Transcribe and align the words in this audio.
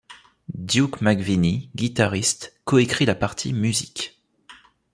Duke 0.55 1.03
McVinnie, 1.03 1.69
guitariste, 1.75 2.53
coécrit 2.65 3.05
la 3.05 3.13
partie 3.13 3.53
musiques. 3.53 4.19